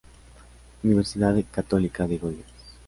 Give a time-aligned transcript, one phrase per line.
[0.85, 2.53] Universidade Católica de Goiás.